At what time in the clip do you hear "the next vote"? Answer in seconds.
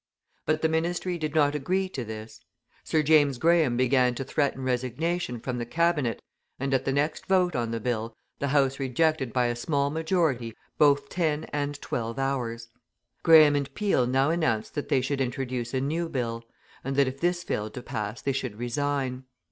6.85-7.55